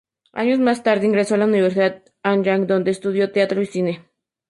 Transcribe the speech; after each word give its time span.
Años 0.33 0.57
más 0.59 0.81
tarde, 0.81 1.05
ingresó 1.05 1.35
a 1.35 1.37
la 1.37 1.45
Universidad 1.45 2.01
Hanyang 2.23 2.65
donde 2.65 2.89
estudió 2.89 3.31
teatro 3.31 3.61
y 3.61 3.67
cine. 3.67 4.09